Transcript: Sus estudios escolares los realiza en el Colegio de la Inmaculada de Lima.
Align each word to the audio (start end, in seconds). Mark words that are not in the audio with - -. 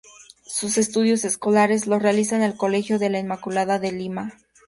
Sus 0.47 0.79
estudios 0.79 1.25
escolares 1.25 1.85
los 1.85 2.01
realiza 2.01 2.35
en 2.35 2.41
el 2.41 2.57
Colegio 2.57 2.97
de 2.97 3.11
la 3.11 3.19
Inmaculada 3.19 3.77
de 3.77 3.91
Lima. 3.91 4.33